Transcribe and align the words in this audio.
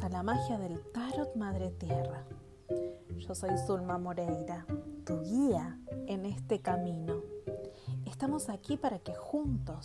A 0.00 0.08
la 0.08 0.22
magia 0.22 0.58
del 0.58 0.80
Tarot 0.92 1.36
Madre 1.36 1.70
Tierra. 1.70 2.24
Yo 3.18 3.34
soy 3.34 3.50
Zulma 3.66 3.98
Moreira, 3.98 4.64
tu 5.04 5.20
guía 5.20 5.78
en 6.06 6.24
este 6.24 6.60
camino. 6.60 7.20
Estamos 8.06 8.48
aquí 8.48 8.76
para 8.76 8.98
que 8.98 9.14
juntos 9.14 9.84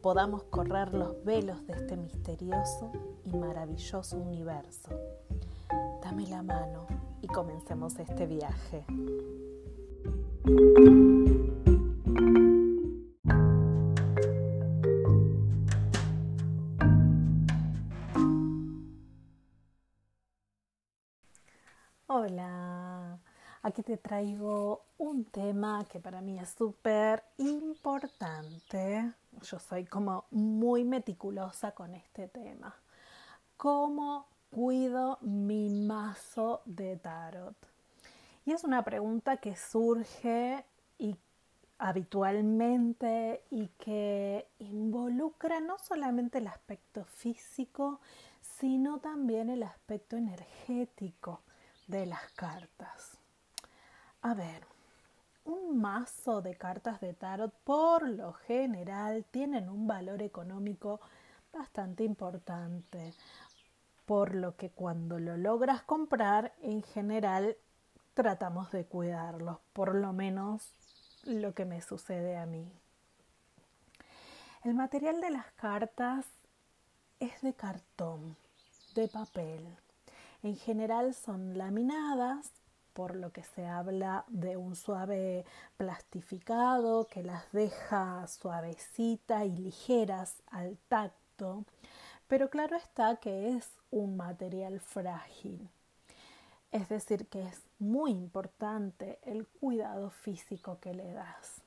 podamos 0.00 0.44
correr 0.44 0.94
los 0.94 1.22
velos 1.24 1.66
de 1.66 1.72
este 1.74 1.96
misterioso 1.96 2.92
y 3.24 3.36
maravilloso 3.36 4.16
universo. 4.16 4.90
Dame 6.02 6.26
la 6.28 6.42
mano 6.42 6.86
y 7.20 7.26
comencemos 7.26 7.98
este 7.98 8.26
viaje. 8.26 8.86
Hola, 22.14 23.18
aquí 23.62 23.82
te 23.82 23.96
traigo 23.96 24.84
un 24.98 25.24
tema 25.24 25.82
que 25.90 25.98
para 25.98 26.20
mí 26.20 26.38
es 26.38 26.50
súper 26.50 27.24
importante. 27.38 29.14
Yo 29.40 29.58
soy 29.58 29.86
como 29.86 30.26
muy 30.30 30.84
meticulosa 30.84 31.72
con 31.72 31.94
este 31.94 32.28
tema. 32.28 32.74
¿Cómo 33.56 34.26
cuido 34.50 35.16
mi 35.22 35.70
mazo 35.70 36.60
de 36.66 36.98
tarot? 36.98 37.56
Y 38.44 38.52
es 38.52 38.62
una 38.62 38.84
pregunta 38.84 39.38
que 39.38 39.56
surge 39.56 40.66
y 40.98 41.16
habitualmente 41.78 43.42
y 43.48 43.68
que 43.78 44.48
involucra 44.58 45.60
no 45.60 45.78
solamente 45.78 46.36
el 46.36 46.48
aspecto 46.48 47.06
físico, 47.06 48.00
sino 48.42 48.98
también 48.98 49.48
el 49.48 49.62
aspecto 49.62 50.18
energético 50.18 51.40
de 51.86 52.06
las 52.06 52.30
cartas. 52.32 53.18
A 54.22 54.34
ver, 54.34 54.64
un 55.44 55.80
mazo 55.80 56.42
de 56.42 56.56
cartas 56.56 57.00
de 57.00 57.14
tarot 57.14 57.52
por 57.64 58.08
lo 58.08 58.32
general 58.32 59.24
tienen 59.30 59.68
un 59.68 59.86
valor 59.86 60.22
económico 60.22 61.00
bastante 61.52 62.04
importante, 62.04 63.14
por 64.06 64.34
lo 64.34 64.56
que 64.56 64.70
cuando 64.70 65.18
lo 65.18 65.36
logras 65.36 65.82
comprar, 65.82 66.54
en 66.62 66.82
general 66.82 67.56
tratamos 68.14 68.70
de 68.72 68.84
cuidarlos, 68.84 69.58
por 69.72 69.94
lo 69.94 70.12
menos 70.12 70.72
lo 71.24 71.54
que 71.54 71.64
me 71.64 71.82
sucede 71.82 72.36
a 72.36 72.46
mí. 72.46 72.70
El 74.64 74.74
material 74.74 75.20
de 75.20 75.30
las 75.30 75.50
cartas 75.52 76.26
es 77.18 77.40
de 77.42 77.54
cartón, 77.54 78.36
de 78.94 79.08
papel. 79.08 79.66
En 80.42 80.56
general 80.56 81.14
son 81.14 81.56
laminadas, 81.56 82.50
por 82.94 83.14
lo 83.14 83.32
que 83.32 83.44
se 83.44 83.64
habla 83.64 84.24
de 84.26 84.56
un 84.56 84.74
suave 84.74 85.44
plastificado 85.76 87.06
que 87.06 87.22
las 87.22 87.50
deja 87.52 88.26
suavecita 88.26 89.44
y 89.44 89.56
ligeras 89.56 90.34
al 90.50 90.76
tacto, 90.88 91.64
pero 92.26 92.50
claro 92.50 92.76
está 92.76 93.16
que 93.16 93.56
es 93.56 93.68
un 93.92 94.16
material 94.16 94.80
frágil. 94.80 95.68
Es 96.72 96.88
decir, 96.88 97.28
que 97.28 97.46
es 97.46 97.62
muy 97.78 98.10
importante 98.10 99.20
el 99.22 99.46
cuidado 99.46 100.10
físico 100.10 100.78
que 100.80 100.92
le 100.92 101.12
das. 101.12 101.60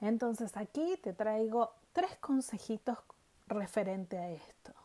Entonces 0.00 0.56
aquí 0.56 0.96
te 1.02 1.12
traigo 1.12 1.72
tres 1.92 2.16
consejitos 2.20 2.98
referente 3.48 4.16
a 4.16 4.30
esto 4.30 4.79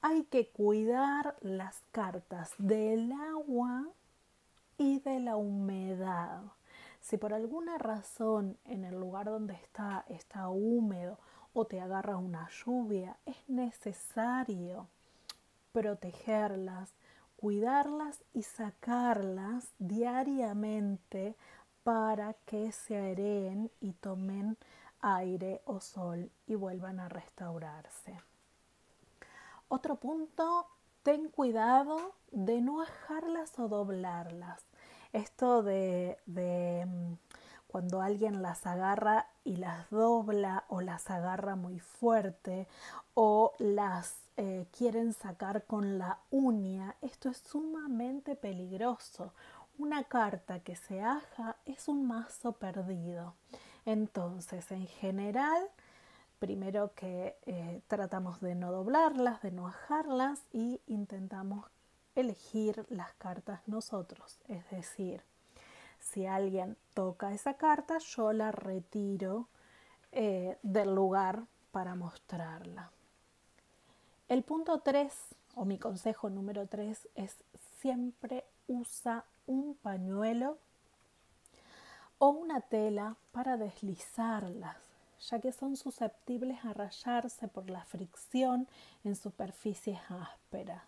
hay 0.00 0.24
que 0.24 0.48
cuidar 0.48 1.36
las 1.40 1.82
cartas 1.92 2.52
del 2.58 3.12
agua 3.12 3.88
y 4.78 5.00
de 5.00 5.20
la 5.20 5.36
humedad. 5.36 6.42
Si 7.00 7.16
por 7.16 7.32
alguna 7.32 7.78
razón 7.78 8.56
en 8.64 8.84
el 8.84 8.94
lugar 8.94 9.26
donde 9.26 9.54
está 9.54 10.04
está 10.08 10.48
húmedo 10.48 11.18
o 11.52 11.64
te 11.64 11.80
agarra 11.80 12.16
una 12.16 12.48
lluvia, 12.50 13.16
es 13.26 13.36
necesario 13.48 14.88
protegerlas, 15.72 16.92
cuidarlas 17.36 18.22
y 18.32 18.42
sacarlas 18.42 19.68
diariamente 19.78 21.36
para 21.84 22.34
que 22.44 22.72
se 22.72 22.96
aereen 22.96 23.70
y 23.80 23.92
tomen 23.92 24.56
aire 25.00 25.62
o 25.64 25.80
sol 25.80 26.30
y 26.46 26.54
vuelvan 26.54 26.98
a 26.98 27.08
restaurarse. 27.08 28.18
Otro 29.68 29.96
punto, 29.96 30.66
ten 31.02 31.28
cuidado 31.28 32.14
de 32.30 32.60
no 32.60 32.82
ajarlas 32.82 33.58
o 33.58 33.68
doblarlas. 33.68 34.62
Esto 35.12 35.62
de, 35.62 36.18
mm, 36.26 37.14
cuando 37.66 38.00
alguien 38.00 38.42
las 38.42 38.64
agarra 38.66 39.26
y 39.42 39.56
las 39.56 39.90
dobla 39.90 40.64
o 40.68 40.82
las 40.82 41.10
agarra 41.10 41.56
muy 41.56 41.80
fuerte 41.80 42.68
o 43.14 43.54
las 43.58 44.16
eh, 44.36 44.66
quieren 44.70 45.12
sacar 45.12 45.64
con 45.64 45.98
la 45.98 46.20
uña, 46.30 46.94
esto 47.02 47.30
es 47.30 47.38
sumamente 47.38 48.36
peligroso. 48.36 49.32
Una 49.78 50.04
carta 50.04 50.60
que 50.60 50.76
se 50.76 51.02
aja 51.02 51.56
es 51.64 51.88
un 51.88 52.06
mazo 52.06 52.52
perdido. 52.52 53.34
Entonces, 53.84 54.70
en 54.70 54.86
general, 54.86 55.68
primero 56.38 56.92
que 56.94 57.36
eh, 57.46 57.80
tratamos 57.88 58.40
de 58.40 58.54
no 58.54 58.72
doblarlas, 58.72 59.42
de 59.42 59.50
no 59.50 59.66
ajarlas 59.66 60.40
y 60.52 60.80
intentamos 60.86 61.66
elegir 62.14 62.84
las 62.88 63.12
cartas 63.14 63.60
nosotros. 63.66 64.38
Es 64.48 64.68
decir, 64.70 65.22
si 65.98 66.26
alguien 66.26 66.76
toca 66.94 67.32
esa 67.32 67.54
carta, 67.54 67.98
yo 67.98 68.32
la 68.32 68.52
retiro 68.52 69.48
eh, 70.12 70.58
del 70.62 70.94
lugar 70.94 71.44
para 71.72 71.94
mostrarla. 71.94 72.90
El 74.28 74.42
punto 74.42 74.80
3 74.80 75.12
o 75.54 75.64
mi 75.64 75.78
consejo 75.78 76.30
número 76.30 76.66
3 76.66 77.08
es 77.14 77.36
siempre 77.80 78.44
usa 78.66 79.24
un 79.46 79.74
pañuelo 79.74 80.58
o 82.18 82.28
una 82.28 82.60
tela 82.60 83.16
para 83.32 83.56
deslizarlas 83.56 84.85
ya 85.20 85.40
que 85.40 85.52
son 85.52 85.76
susceptibles 85.76 86.64
a 86.64 86.72
rayarse 86.72 87.48
por 87.48 87.70
la 87.70 87.84
fricción 87.84 88.68
en 89.04 89.16
superficies 89.16 89.98
ásperas. 90.08 90.84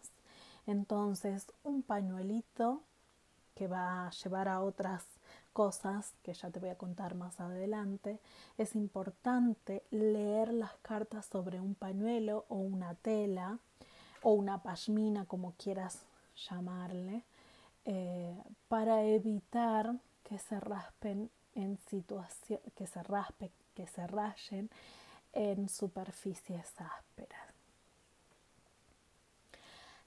Entonces, 0.66 1.46
un 1.64 1.82
pañuelito 1.82 2.82
que 3.54 3.66
va 3.66 4.06
a 4.06 4.10
llevar 4.10 4.48
a 4.48 4.60
otras 4.60 5.04
cosas 5.52 6.14
que 6.22 6.32
ya 6.34 6.50
te 6.50 6.60
voy 6.60 6.68
a 6.68 6.78
contar 6.78 7.14
más 7.16 7.40
adelante, 7.40 8.20
es 8.58 8.76
importante 8.76 9.82
leer 9.90 10.52
las 10.52 10.76
cartas 10.82 11.26
sobre 11.26 11.58
un 11.58 11.74
pañuelo 11.74 12.44
o 12.48 12.56
una 12.56 12.94
tela 12.94 13.58
o 14.22 14.32
una 14.32 14.62
pashmina, 14.62 15.24
como 15.24 15.54
quieras 15.54 16.02
llamarle, 16.48 17.24
eh, 17.84 18.36
para 18.68 19.02
evitar 19.02 19.96
que 20.22 20.38
se 20.38 20.60
raspen 20.60 21.30
en 21.54 21.78
situación, 21.88 22.60
que 22.76 22.86
se 22.86 23.02
raspe 23.02 23.50
que 23.78 23.86
se 23.86 24.04
rayen 24.08 24.68
en 25.32 25.68
superficies 25.68 26.74
ásperas. 26.80 27.54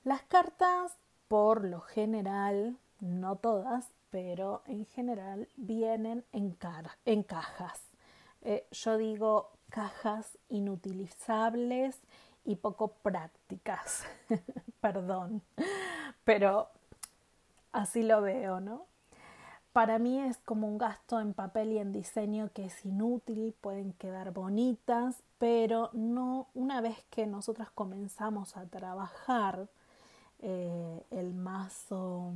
Las 0.04 0.24
cartas, 0.24 0.98
por 1.30 1.64
lo 1.64 1.80
general, 1.80 2.78
no 3.00 3.38
todas, 3.38 3.88
pero 4.10 4.62
en 4.66 4.86
general 4.88 5.48
vienen 5.56 6.26
en, 6.34 6.58
en 7.06 7.24
cajas. 7.24 7.82
Eh, 8.42 8.68
yo 8.72 8.98
digo 8.98 9.52
cajas 9.70 10.38
inutilizables 10.50 11.98
y 12.44 12.58
poco 12.58 12.90
prácticas. 12.90 14.04
Perdón, 14.82 15.44
pero 16.26 16.68
así 17.72 18.04
lo 18.04 18.22
veo, 18.22 18.60
¿no? 18.60 18.91
Para 19.74 20.00
mí 20.00 20.20
es 20.20 20.38
como 20.40 20.68
un 20.68 20.78
gasto 20.78 21.22
en 21.22 21.34
papel 21.34 21.72
y 21.72 21.78
en 21.78 21.94
diseño 21.94 22.50
que 22.54 22.66
es 22.66 22.86
inútil, 22.86 23.56
pueden 23.62 23.94
quedar 23.94 24.32
bonitas, 24.32 25.24
pero 25.38 25.90
no 25.94 26.50
una 26.54 26.82
vez 26.82 26.98
que 27.10 27.26
nosotras 27.26 27.70
comenzamos 27.72 28.58
a 28.58 28.66
trabajar 28.66 29.70
eh, 30.40 31.06
el 31.10 31.34
mazo 31.34 32.34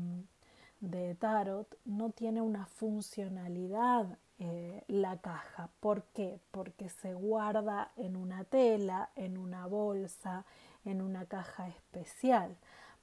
de 0.80 1.16
tarot, 1.16 1.68
no 1.84 2.12
tiene 2.12 2.40
una 2.42 2.68
funcionalidad 2.68 4.18
eh, 4.40 4.84
la 4.88 5.18
caja. 5.18 5.70
¿Por 5.82 6.04
qué? 6.14 6.40
Porque 6.52 6.90
se 6.90 7.14
guarda 7.14 7.92
en 7.98 8.16
una 8.16 8.46
tela, 8.46 9.10
en 9.16 9.38
una 9.38 9.66
bolsa, 9.66 10.46
en 10.86 11.02
una 11.02 11.26
caja 11.26 11.68
especial. 11.68 12.56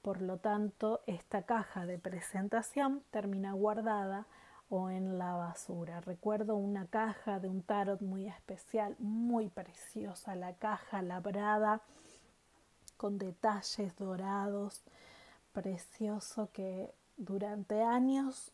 Por 0.03 0.21
lo 0.21 0.37
tanto, 0.37 1.01
esta 1.07 1.43
caja 1.43 1.85
de 1.85 1.97
presentación 1.97 3.03
termina 3.09 3.53
guardada 3.53 4.27
o 4.67 4.89
en 4.89 5.17
la 5.17 5.33
basura. 5.33 6.01
Recuerdo 6.01 6.57
una 6.57 6.87
caja 6.87 7.39
de 7.39 7.47
un 7.47 7.61
tarot 7.61 8.01
muy 8.01 8.27
especial, 8.27 8.97
muy 8.99 9.47
preciosa, 9.47 10.35
la 10.35 10.55
caja 10.55 11.01
labrada 11.01 11.83
con 12.97 13.17
detalles 13.17 13.95
dorados, 13.95 14.83
precioso 15.53 16.49
que 16.51 16.93
durante 17.15 17.81
años 17.81 18.51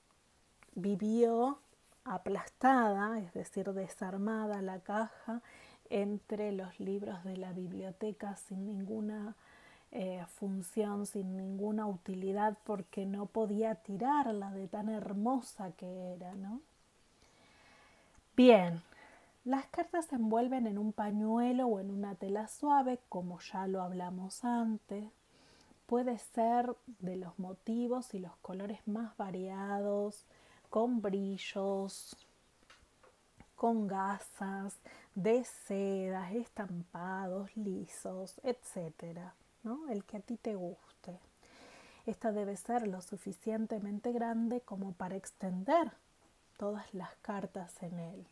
vivió 0.75 1.57
aplastada, 2.03 3.17
es 3.17 3.33
decir, 3.33 3.73
desarmada 3.73 4.61
la 4.61 4.81
caja 4.81 5.41
entre 5.89 6.51
los 6.51 6.79
libros 6.79 7.23
de 7.23 7.37
la 7.37 7.53
biblioteca 7.53 8.35
sin 8.35 8.67
ninguna 8.67 9.35
eh, 9.91 10.23
función, 10.35 11.05
sin 11.05 11.35
ninguna 11.35 11.87
utilidad, 11.87 12.57
porque 12.63 13.05
no 13.05 13.25
podía 13.25 13.75
tirarla 13.75 14.51
de 14.51 14.67
tan 14.67 14.89
hermosa 14.89 15.71
que 15.71 16.13
era, 16.13 16.33
¿no? 16.35 16.61
Bien, 18.35 18.81
las 19.45 19.65
cartas 19.67 20.05
se 20.05 20.15
envuelven 20.15 20.67
en 20.67 20.77
un 20.77 20.93
pañuelo 20.93 21.67
o 21.67 21.79
en 21.79 21.91
una 21.91 22.15
tela 22.15 22.47
suave, 22.47 22.99
como 23.09 23.39
ya 23.39 23.67
lo 23.67 23.81
hablamos 23.81 24.45
antes. 24.45 25.05
Puede 25.87 26.19
ser 26.19 26.75
de 26.99 27.15
los 27.15 27.39
motivos 27.39 28.13
y 28.13 28.19
los 28.19 28.35
colores 28.37 28.79
más 28.87 29.17
variados, 29.17 30.25
con 30.69 31.01
brillos, 31.01 32.15
con 33.55 33.87
gasas, 33.87 34.77
de 35.15 35.43
sedas, 35.43 36.33
estampados, 36.33 37.55
lisos, 37.57 38.39
etcétera, 38.43 39.33
El 39.63 40.05
que 40.05 40.17
a 40.17 40.19
ti 40.21 40.37
te 40.37 40.55
guste. 40.55 41.19
Esta 42.05 42.31
debe 42.31 42.55
ser 42.55 42.87
lo 42.87 43.01
suficientemente 43.01 44.11
grande 44.13 44.61
como 44.61 44.93
para 44.93 45.15
extender 45.15 45.91
todas 46.57 46.93
las 46.93 47.13
cartas 47.17 47.83
en 47.83 47.99
él. 47.99 48.27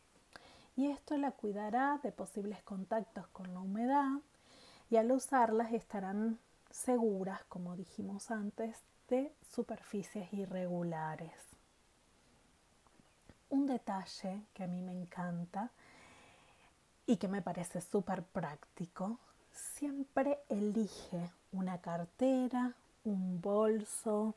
Y 0.77 0.87
esto 0.87 1.17
la 1.17 1.31
cuidará 1.31 1.99
de 2.01 2.11
posibles 2.11 2.61
contactos 2.63 3.27
con 3.27 3.53
la 3.53 3.59
humedad 3.59 4.21
y 4.89 4.95
al 4.95 5.11
usarlas 5.11 5.73
estarán 5.73 6.39
seguras, 6.71 7.43
como 7.49 7.75
dijimos 7.75 8.31
antes, 8.31 8.77
de 9.09 9.33
superficies 9.53 10.31
irregulares. 10.33 11.33
Un 13.49 13.65
detalle 13.65 14.43
que 14.53 14.63
a 14.63 14.67
mí 14.67 14.81
me 14.81 14.93
encanta 14.93 15.71
y 17.05 17.17
que 17.17 17.27
me 17.27 17.41
parece 17.41 17.81
súper 17.81 18.23
práctico, 18.23 19.19
siempre 19.57 20.39
elige 20.49 21.31
una 21.51 21.79
cartera, 21.81 22.73
un 23.03 23.41
bolso, 23.41 24.35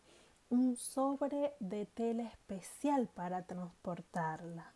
un 0.49 0.77
sobre 0.77 1.55
de 1.61 1.87
tela 1.87 2.25
especial 2.25 3.07
para 3.09 3.43
transportarla 3.43 4.73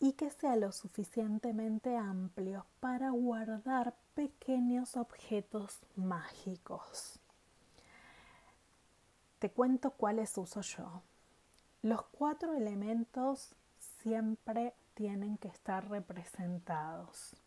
y 0.00 0.12
que 0.12 0.30
sea 0.30 0.56
lo 0.56 0.72
suficientemente 0.72 1.96
amplio 1.96 2.66
para 2.80 3.10
guardar 3.10 3.94
pequeños 4.14 4.96
objetos 4.96 5.78
mágicos. 5.96 7.18
Te 9.38 9.50
cuento 9.50 9.90
cuáles 9.90 10.36
uso 10.36 10.60
yo. 10.60 11.02
Los 11.82 12.02
cuatro 12.06 12.54
elementos 12.54 13.54
siempre 14.02 14.74
tienen 14.94 15.38
que 15.38 15.48
estar 15.48 15.88
representados. 15.88 17.43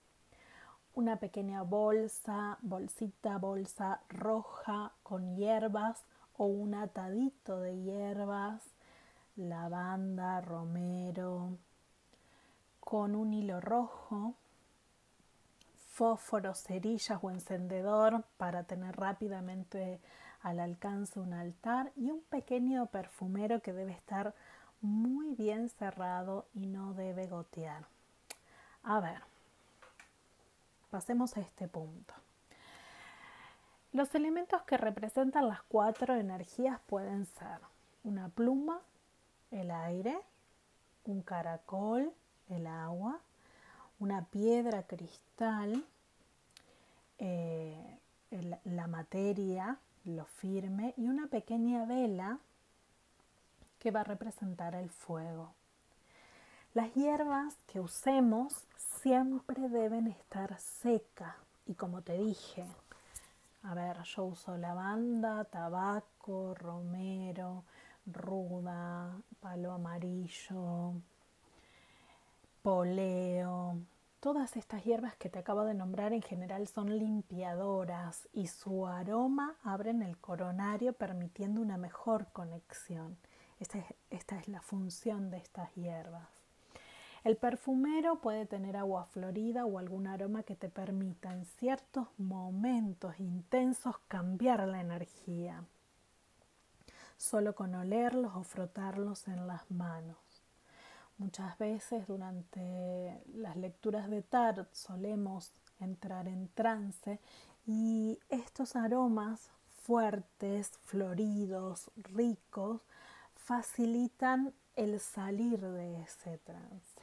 Una 0.98 1.18
pequeña 1.18 1.62
bolsa, 1.62 2.58
bolsita, 2.64 3.38
bolsa 3.38 4.02
roja 4.10 4.94
con 5.04 5.36
hierbas 5.36 6.02
o 6.38 6.48
un 6.48 6.74
atadito 6.74 7.60
de 7.60 7.80
hierbas, 7.84 8.64
lavanda, 9.36 10.42
romero, 10.42 11.56
con 12.80 13.14
un 13.14 13.36
hilo 13.36 13.62
rojo, 13.62 14.34
fósforo, 15.92 16.56
cerillas 16.56 17.20
o 17.22 17.30
encendedor 17.30 18.24
para 18.38 18.64
tener 18.64 18.96
rápidamente 18.96 20.00
al 20.42 20.60
alcance 20.60 21.20
un 21.20 21.34
altar 21.34 21.92
y 21.96 22.10
un 22.10 22.22
pequeño 22.22 22.88
perfumero 22.88 23.62
que 23.62 23.72
debe 23.72 23.92
estar 23.92 24.34
muy 24.82 25.36
bien 25.36 25.70
cerrado 25.70 26.48
y 26.56 26.66
no 26.66 26.96
debe 26.96 27.28
gotear. 27.28 27.86
A 28.82 29.00
ver, 29.00 29.22
pasemos 30.90 31.38
a 31.38 31.42
este 31.42 31.68
punto. 31.68 32.14
Los 33.94 34.14
elementos 34.16 34.62
que 34.64 34.78
representan 34.78 35.48
las 35.48 35.64
cuatro 35.64 36.16
energías 36.16 36.80
pueden 36.88 37.26
ser 37.26 37.60
una 38.04 38.30
pluma, 38.30 38.82
el 39.52 39.72
aire, 39.72 40.18
un 41.06 41.22
caracol, 41.22 42.14
el 42.50 42.68
agua, 42.68 43.20
una 44.00 44.26
piedra 44.26 44.84
cristal, 44.84 45.84
eh, 47.18 48.00
la 48.66 48.88
materia, 48.88 49.78
lo 50.06 50.26
firme 50.26 50.94
y 50.98 51.08
una 51.08 51.28
pequeña 51.28 51.86
vela 51.86 52.40
que 53.80 53.92
va 53.92 54.02
a 54.02 54.06
representar 54.06 54.76
el 54.76 54.90
fuego. 54.90 55.54
Las 56.74 56.94
hierbas 56.94 57.56
que 57.68 57.80
usemos 57.80 58.66
siempre 59.08 59.70
deben 59.70 60.08
estar 60.08 60.60
secas 60.60 61.34
y 61.66 61.76
como 61.76 62.02
te 62.02 62.18
dije, 62.18 62.66
a 63.64 63.74
ver, 63.74 64.04
yo 64.04 64.26
uso 64.26 64.58
lavanda, 64.58 65.46
tabaco, 65.46 66.54
romero, 66.54 67.64
ruda, 68.06 69.18
palo 69.40 69.72
amarillo, 69.72 70.92
poleo. 72.62 73.78
Todas 74.20 74.58
estas 74.58 74.84
hierbas 74.84 75.16
que 75.16 75.30
te 75.30 75.40
acabo 75.40 75.64
de 75.64 75.74
nombrar 75.74 76.12
en 76.12 76.22
general 76.22 76.68
son 76.68 77.00
limpiadoras 77.00 78.28
y 78.34 78.48
su 78.48 78.88
aroma 78.88 79.56
abren 79.64 80.02
el 80.02 80.18
coronario 80.18 80.92
permitiendo 80.92 81.62
una 81.62 81.78
mejor 81.78 82.28
conexión. 82.34 83.18
Esta 83.58 83.80
es, 84.10 84.48
la 84.50 84.60
función 84.60 85.30
de 85.30 85.38
estas 85.38 85.74
hierbas. 85.76 86.37
El 87.24 87.36
perfumero 87.38 88.20
puede 88.22 88.46
tener 88.46 88.78
agua 88.78 89.06
florida 89.06 89.66
o 89.66 89.80
algún 89.80 90.08
aroma 90.08 90.44
que 90.44 90.56
te 90.56 90.70
permita 90.70 91.34
en 91.34 91.46
ciertos 91.46 92.08
momentos 92.18 93.20
intensos 93.20 93.98
cambiar 94.08 94.68
la 94.68 94.82
energía, 94.82 95.64
solo 97.18 97.56
con 97.56 97.76
olerlos 97.76 98.34
o 98.36 98.44
frotarlos 98.44 99.28
en 99.28 99.48
las 99.48 99.70
manos. 99.72 100.18
Muchas 101.18 101.58
veces 101.58 102.06
durante 102.08 103.24
las 103.34 103.58
lecturas 103.58 104.10
de 104.10 104.22
tarot 104.22 104.72
solemos 104.74 105.52
entrar 105.80 106.28
en 106.28 106.48
trance 106.50 107.20
y 107.66 108.20
estos 108.30 108.76
aromas 108.76 109.50
fuertes, 109.82 110.78
floridos, 110.84 111.90
ricos, 111.96 112.82
facilitan 113.34 114.54
el 114.76 115.00
salir 115.00 115.60
de 115.60 116.02
ese 116.02 116.38
trance. 116.40 116.97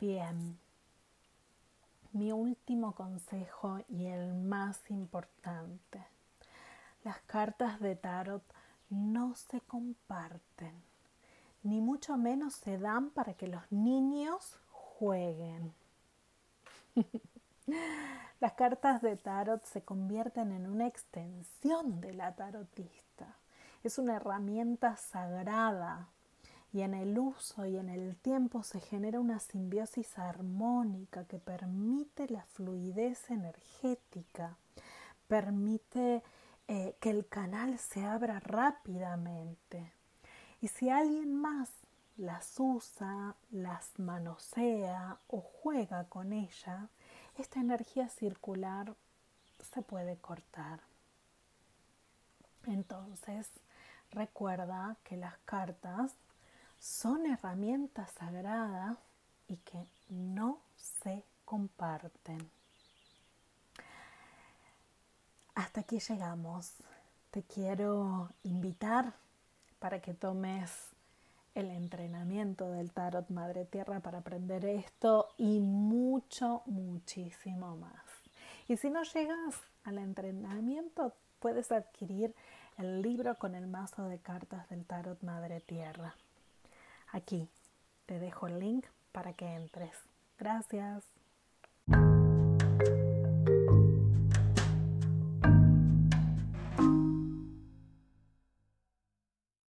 Bien, 0.00 0.58
mi 2.12 2.32
último 2.32 2.96
consejo 2.96 3.78
y 3.88 4.06
el 4.06 4.34
más 4.34 4.90
importante. 4.90 6.04
Las 7.04 7.20
cartas 7.20 7.78
de 7.78 7.94
tarot 7.94 8.42
no 8.90 9.36
se 9.36 9.60
comparten, 9.60 10.74
ni 11.62 11.80
mucho 11.80 12.16
menos 12.16 12.54
se 12.54 12.76
dan 12.76 13.10
para 13.10 13.34
que 13.34 13.46
los 13.46 13.62
niños 13.70 14.58
jueguen. 14.72 15.72
Las 18.40 18.54
cartas 18.54 19.00
de 19.00 19.16
tarot 19.16 19.64
se 19.64 19.82
convierten 19.82 20.50
en 20.50 20.66
una 20.66 20.88
extensión 20.88 22.00
de 22.00 22.14
la 22.14 22.34
tarotista 22.34 23.04
es 23.84 23.98
una 23.98 24.16
herramienta 24.16 24.96
sagrada 24.96 26.08
y 26.74 26.82
en 26.82 26.92
el 26.92 27.16
uso 27.16 27.64
y 27.66 27.76
en 27.76 27.88
el 27.88 28.16
tiempo 28.16 28.64
se 28.64 28.80
genera 28.80 29.20
una 29.20 29.38
simbiosis 29.38 30.18
armónica 30.18 31.24
que 31.24 31.38
permite 31.38 32.28
la 32.28 32.42
fluidez 32.46 33.30
energética, 33.30 34.56
permite 35.28 36.24
eh, 36.66 36.96
que 36.98 37.10
el 37.10 37.28
canal 37.28 37.78
se 37.78 38.04
abra 38.04 38.40
rápidamente. 38.40 39.92
Y 40.60 40.66
si 40.66 40.90
alguien 40.90 41.32
más 41.32 41.70
las 42.16 42.52
usa, 42.58 43.36
las 43.52 43.96
manosea 44.00 45.20
o 45.28 45.40
juega 45.42 46.08
con 46.08 46.32
ella, 46.32 46.88
esta 47.38 47.60
energía 47.60 48.08
circular 48.08 48.96
se 49.62 49.80
puede 49.80 50.16
cortar. 50.16 50.80
Entonces, 52.66 53.48
Recuerda 54.14 54.96
que 55.02 55.16
las 55.16 55.36
cartas 55.38 56.14
son 56.84 57.24
herramientas 57.24 58.10
sagradas 58.10 58.98
y 59.48 59.56
que 59.56 59.86
no 60.10 60.58
se 60.76 61.24
comparten. 61.46 62.50
Hasta 65.54 65.80
aquí 65.80 65.98
llegamos. 65.98 66.74
Te 67.30 67.42
quiero 67.42 68.28
invitar 68.42 69.14
para 69.78 70.02
que 70.02 70.12
tomes 70.12 70.70
el 71.54 71.70
entrenamiento 71.70 72.70
del 72.70 72.92
tarot 72.92 73.30
Madre 73.30 73.64
Tierra 73.64 74.00
para 74.00 74.18
aprender 74.18 74.66
esto 74.66 75.28
y 75.38 75.60
mucho, 75.60 76.60
muchísimo 76.66 77.78
más. 77.78 78.04
Y 78.68 78.76
si 78.76 78.90
no 78.90 79.04
llegas 79.04 79.54
al 79.84 79.96
entrenamiento, 79.96 81.14
puedes 81.40 81.72
adquirir 81.72 82.34
el 82.76 83.00
libro 83.00 83.38
con 83.38 83.54
el 83.54 83.68
mazo 83.68 84.06
de 84.06 84.18
cartas 84.18 84.68
del 84.68 84.84
Tarot 84.84 85.22
Madre 85.22 85.60
Tierra. 85.60 86.14
Aquí 87.14 87.48
te 88.06 88.18
dejo 88.18 88.48
el 88.48 88.58
link 88.58 88.86
para 89.12 89.34
que 89.34 89.46
entres. 89.46 89.96
Gracias. 90.36 91.04